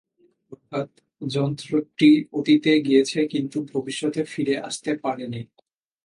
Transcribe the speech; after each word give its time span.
অর্থাৎ 0.51 0.89
যন্ত্রটি 1.21 2.09
অতীতে 2.33 2.71
গিয়েছে 2.87 3.19
কিন্তু 3.33 3.57
ভবিষ্যতে 3.73 4.21
ফিরে 4.23 4.55
আসতে 4.59 4.91
পারেনি। 5.03 5.41